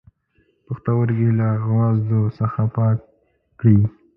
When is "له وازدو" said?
1.39-2.21